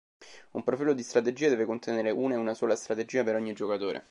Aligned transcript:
Un 0.53 0.63
profilo 0.63 0.93
di 0.95 1.03
strategie 1.03 1.49
deve 1.49 1.65
contenere 1.65 2.09
una 2.09 2.33
e 2.33 2.37
una 2.37 2.55
sola 2.55 2.75
strategia 2.75 3.23
per 3.23 3.35
ogni 3.35 3.53
giocatore. 3.53 3.99